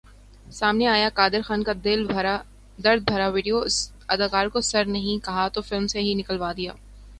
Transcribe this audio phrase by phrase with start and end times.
[0.51, 1.73] سامنے آیا قادر خان کا
[2.77, 3.77] درد بھرا ویڈیو، اس
[4.09, 6.73] اداکار کو سر نہیں کہا تو فلم سے ہی نکلوادیا